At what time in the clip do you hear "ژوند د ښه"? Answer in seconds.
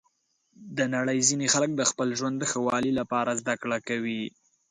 2.19-2.59